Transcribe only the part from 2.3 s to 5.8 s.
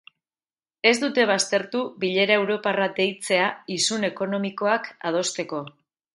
europarra deitzea isun ekonomikoak adosteko.